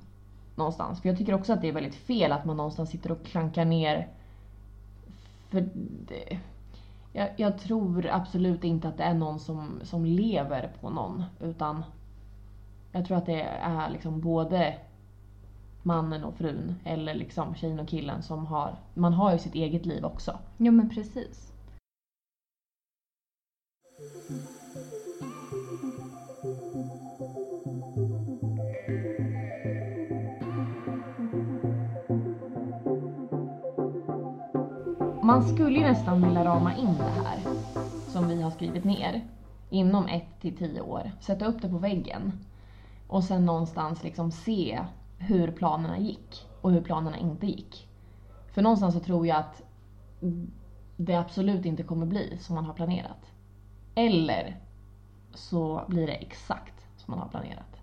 [0.55, 1.01] Någonstans.
[1.01, 3.65] För jag tycker också att det är väldigt fel att man någonstans sitter och klankar
[3.65, 4.07] ner.
[5.49, 5.69] För
[6.07, 6.39] det,
[7.13, 11.23] jag, jag tror absolut inte att det är någon som, som lever på någon.
[11.39, 11.83] Utan
[12.91, 14.75] jag tror att det är liksom både
[15.83, 19.85] mannen och frun eller liksom tjejen och killen som har, man har ju sitt eget
[19.85, 20.39] liv också.
[20.57, 21.50] Jo men precis.
[35.31, 37.39] Man skulle ju nästan vilja rama in det här
[38.07, 39.27] som vi har skrivit ner
[39.69, 41.11] inom ett till tio år.
[41.19, 42.31] Sätta upp det på väggen
[43.07, 44.79] och sen någonstans liksom se
[45.17, 47.87] hur planerna gick och hur planerna inte gick.
[48.53, 49.61] För någonstans så tror jag att
[50.97, 53.31] det absolut inte kommer bli som man har planerat.
[53.95, 54.57] Eller
[55.33, 57.77] så blir det exakt som man har planerat.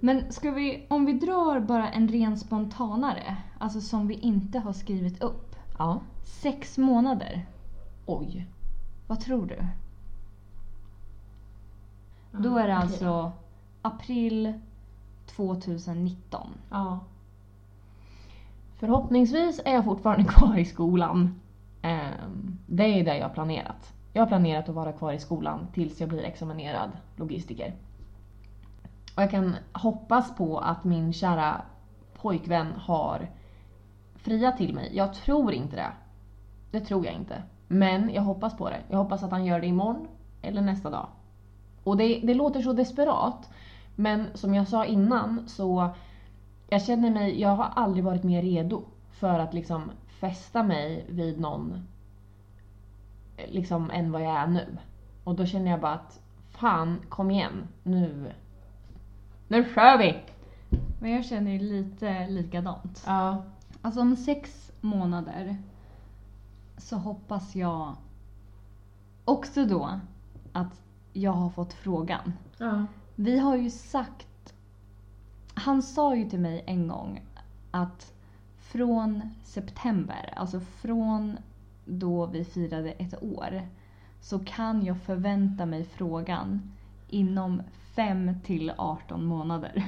[0.00, 4.72] Men ska vi, om vi drar bara en ren spontanare, alltså som vi inte har
[4.72, 5.55] skrivit upp.
[5.78, 6.00] Ja.
[6.24, 7.46] Sex månader.
[8.06, 8.46] Oj.
[9.06, 9.66] Vad tror du?
[12.32, 12.82] Då är det okej.
[12.82, 13.32] alltså
[13.82, 14.60] april
[15.26, 16.50] 2019.
[16.70, 17.00] Ja.
[18.76, 21.40] Förhoppningsvis är jag fortfarande kvar i skolan.
[21.82, 23.92] Ehm, Det är det jag har planerat.
[24.12, 27.74] Jag har planerat att vara kvar i skolan tills jag blir examinerad logistiker.
[29.16, 31.62] Och jag kan hoppas på att min kära
[32.14, 33.28] pojkvän har
[34.26, 34.90] friat till mig.
[34.96, 35.92] Jag tror inte det.
[36.70, 37.42] Det tror jag inte.
[37.68, 38.80] Men jag hoppas på det.
[38.88, 40.08] Jag hoppas att han gör det imorgon
[40.42, 41.06] eller nästa dag.
[41.84, 43.50] Och det, det låter så desperat.
[43.94, 45.88] Men som jag sa innan så
[46.68, 51.40] jag känner mig, jag har aldrig varit mer redo för att liksom fästa mig vid
[51.40, 51.86] någon
[53.48, 54.78] liksom än vad jag är nu.
[55.24, 58.32] Och då känner jag bara att fan, kom igen, nu.
[59.48, 60.20] Nu kör vi!
[61.00, 63.04] Men jag känner ju lite likadant.
[63.06, 63.42] Ja.
[63.86, 65.56] Alltså om sex månader
[66.78, 67.96] så hoppas jag
[69.24, 70.00] också då
[70.52, 72.32] att jag har fått frågan.
[72.58, 72.86] Ja.
[73.14, 74.54] Vi har ju sagt...
[75.54, 77.22] Han sa ju till mig en gång
[77.70, 78.12] att
[78.58, 81.38] från september, alltså från
[81.84, 83.68] då vi firade ett år,
[84.20, 86.72] så kan jag förvänta mig frågan
[87.08, 87.62] inom
[87.94, 89.86] 5 till 18 månader.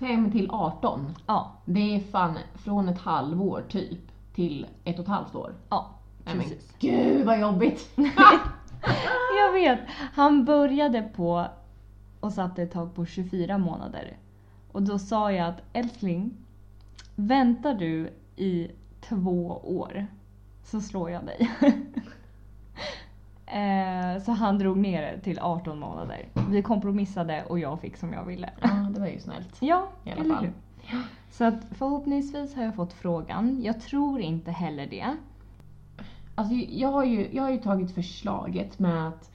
[0.00, 1.14] 5 till 18.
[1.26, 3.98] Ja, Det är fan från ett halvår typ
[4.34, 5.54] till ett och ett halvt år.
[5.68, 5.90] ja
[6.24, 6.74] Nej, men precis.
[6.78, 7.90] Gud vad jobbigt!
[9.38, 9.78] Jag vet.
[10.14, 11.46] Han började på
[12.20, 14.16] och satte ett tag på 24 månader.
[14.72, 16.36] Och då sa jag att älskling,
[17.16, 20.06] väntar du i två år
[20.64, 21.50] så slår jag dig.
[23.52, 26.28] Eh, så han drog ner det till 18 månader.
[26.48, 28.50] Vi kompromissade och jag fick som jag ville.
[28.60, 29.56] ja, det var ju snällt.
[29.60, 30.48] Ja, I alla fall.
[31.30, 33.62] Så att förhoppningsvis har jag fått frågan.
[33.62, 35.16] Jag tror inte heller det.
[36.34, 39.30] Alltså, jag, har ju, jag har ju tagit förslaget med att,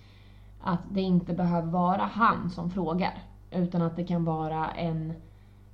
[0.62, 3.24] att det inte behöver vara han som frågar.
[3.52, 5.14] Utan att det kan vara en,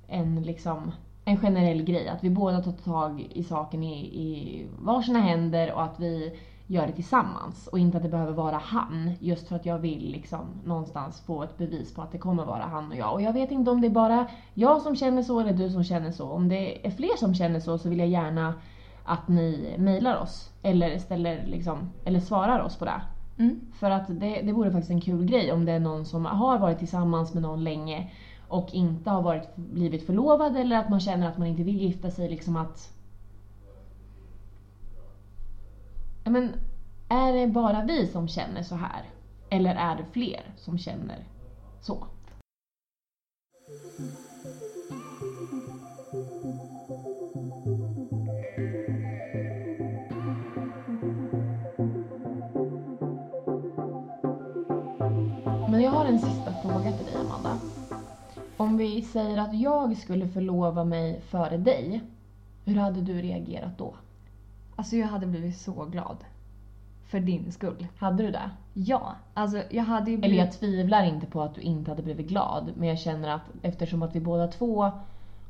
[0.08, 0.92] en, liksom,
[1.24, 2.08] en generell grej.
[2.08, 6.86] Att vi båda tar tag i saken i, i varsina händer och att vi gör
[6.86, 7.66] det tillsammans.
[7.66, 9.12] Och inte att det behöver vara han.
[9.20, 12.62] Just för att jag vill liksom någonstans få ett bevis på att det kommer vara
[12.62, 13.12] han och jag.
[13.12, 15.84] Och jag vet inte om det är bara jag som känner så eller du som
[15.84, 16.30] känner så.
[16.30, 18.54] Om det är fler som känner så så vill jag gärna
[19.04, 20.50] att ni mejlar oss.
[20.62, 23.02] Eller, ställer liksom, eller svarar oss på det.
[23.38, 23.60] Mm.
[23.74, 26.58] För att det, det vore faktiskt en kul grej om det är någon som har
[26.58, 28.10] varit tillsammans med någon länge
[28.48, 32.10] och inte har varit, blivit förlovad eller att man känner att man inte vill gifta
[32.10, 32.30] sig.
[32.30, 32.92] Liksom att...
[33.64, 33.72] Ja,
[36.24, 36.54] men,
[37.08, 39.02] är det bara vi som känner så här?
[39.50, 41.24] Eller är det fler som känner
[41.80, 42.06] så?
[55.70, 57.58] Men jag har en sista fråga till dig Amanda.
[58.56, 62.02] Om vi säger att jag skulle förlova mig före dig,
[62.64, 63.94] hur hade du reagerat då?
[64.82, 66.24] Alltså jag hade blivit så glad.
[67.04, 67.86] För din skull.
[67.96, 68.50] Hade du det?
[68.74, 70.38] Ja, alltså jag hade ju Eller blivit...
[70.38, 74.02] jag tvivlar inte på att du inte hade blivit glad, men jag känner att eftersom
[74.02, 74.90] att vi båda två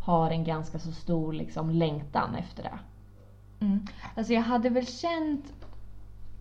[0.01, 2.79] har en ganska så stor liksom, längtan efter det.
[3.64, 3.87] Mm.
[4.16, 5.53] Alltså jag hade väl känt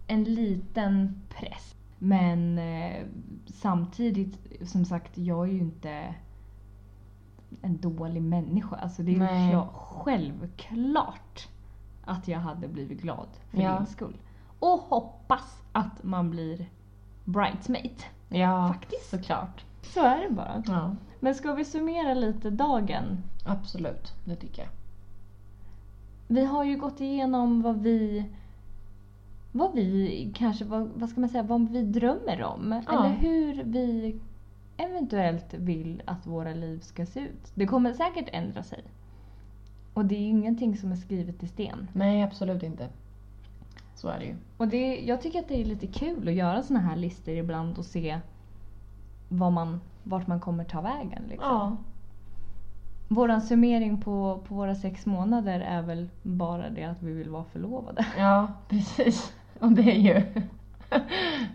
[0.08, 1.76] en liten press.
[2.00, 3.06] Men eh,
[3.48, 6.16] samtidigt, som sagt, jag är ju inte
[7.62, 8.76] en dålig människa.
[8.76, 9.46] Alltså det är Nej.
[9.46, 11.48] ju klart, självklart
[12.06, 13.78] att jag hade blivit glad för Ja.
[13.78, 14.18] din skull.
[14.60, 16.66] Och hoppas att man blir
[17.26, 18.04] bridesmaid.
[18.30, 19.10] Ja, Faktiskt.
[19.10, 19.66] såklart.
[19.82, 20.64] Så är det bara.
[20.68, 23.18] Ja, Men ska vi summera lite dagen?
[23.46, 24.14] absolut.
[24.26, 24.70] Det tycker jag.
[26.28, 28.26] Vi har ju gått igenom vad vi
[29.52, 32.82] vad vi kanske, vad, vad ska man säga, vad vi drömmer om.
[32.88, 33.00] Ja.
[33.06, 34.20] Eller hur vi
[34.78, 37.52] eventuellt vill att våra liv ska se ut.
[37.56, 38.84] Det kommer säkert ändra sig.
[39.94, 41.88] Och det är ju ingenting som är skrivet i sten.
[41.94, 42.90] Nej, absolut inte.
[43.96, 44.36] Så är det ju.
[44.58, 47.78] Och det, jag tycker att det är lite kul att göra såna här listor ibland
[47.78, 48.20] och se
[49.30, 51.24] vad man, vart man kommer ta vägen.
[51.30, 51.50] Liksom.
[51.50, 51.78] Ja.
[53.08, 57.44] Våran summering på, på våra sex månader är väl bara det att vi vill vara
[57.44, 58.06] förlovade.
[58.18, 59.34] Ja, precis.
[59.60, 60.24] Och det är ju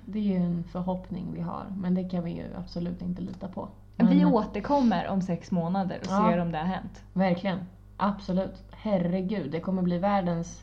[0.06, 1.64] det är ju en förhoppning vi har.
[1.76, 3.68] Men det kan vi ju absolut inte lita på.
[3.96, 6.30] Men, Vi återkommer om sex månader och Ja.
[6.30, 7.02] ser om det har hänt.
[7.12, 7.58] Verkligen.
[7.96, 8.62] Absolut.
[8.72, 10.62] Herregud, det kommer bli världens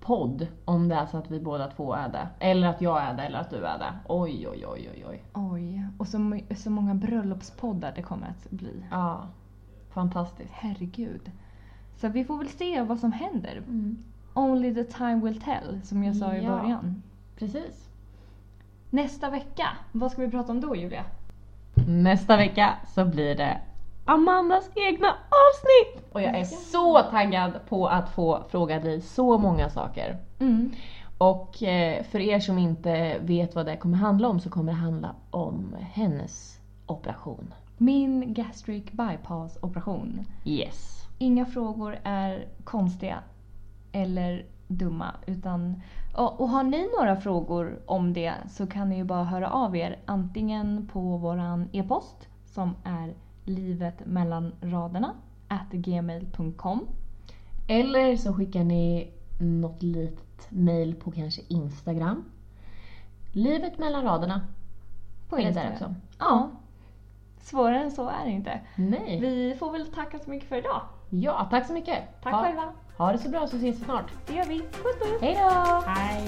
[0.00, 2.28] podd om det är så att vi båda två är det.
[2.38, 3.92] Eller att jag är det eller att du är det.
[4.08, 5.22] Oj, oj, oj, oj, oj.
[5.34, 8.84] Oj, och så, så många bröllopspoddar det kommer att bli.
[8.90, 9.26] Ja.
[9.90, 10.50] Fantastiskt.
[10.52, 11.30] Herregud.
[11.96, 13.56] Så vi får väl se vad som händer.
[13.56, 13.98] Mm.
[14.34, 16.50] Only the time will tell, som jag sa i Ja.
[16.50, 17.02] början.
[17.38, 17.88] Precis.
[18.90, 21.04] Nästa vecka, vad ska vi prata om då Julia?
[21.88, 23.60] Nästa vecka så blir det
[24.06, 26.12] Amandas egna avsnitt!
[26.12, 30.16] Och jag är så taggad på att få fråga dig så många saker.
[30.40, 30.72] Mm.
[31.18, 34.78] Och eh, för er som inte vet vad det kommer handla om så kommer det
[34.78, 37.54] handla om hennes operation.
[37.78, 40.26] Min gastric bypass operation.
[40.44, 41.08] Yes.
[41.18, 43.18] Inga frågor är konstiga
[43.92, 45.82] eller dumma utan
[46.16, 49.76] och, och har ni några frågor om det så kan ni ju bara höra av
[49.76, 53.14] er antingen på våran e-post som är
[53.44, 55.14] livet mellan raderna
[55.48, 56.86] at gmail.com
[57.68, 62.24] Eller så skickar ni något litet mail på kanske Instagram.
[63.32, 64.40] Livet mellan raderna.
[65.28, 65.66] på Instagram.
[65.70, 65.94] där också?
[66.18, 66.50] Ja.
[67.40, 68.60] Svårare än så är det inte.
[68.76, 69.20] Nej.
[69.20, 70.80] Vi får väl tacka så mycket för idag.
[71.10, 72.22] Ja, tack så mycket.
[72.22, 72.72] Tack ha, själva.
[72.98, 74.12] ha det så bra så ses vi snart.
[74.26, 74.58] Det gör vi.
[74.60, 75.20] Puss puss!
[75.20, 75.82] Hej då!
[75.86, 76.26] Hej!